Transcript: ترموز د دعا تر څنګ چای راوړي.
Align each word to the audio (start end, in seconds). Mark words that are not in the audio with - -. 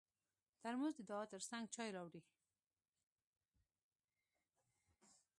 ترموز 0.63 0.93
د 0.97 1.01
دعا 1.09 1.23
تر 1.33 1.41
څنګ 1.49 1.63
چای 1.75 1.89
راوړي. 1.95 2.21